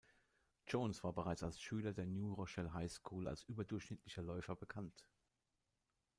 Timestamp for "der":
1.93-2.07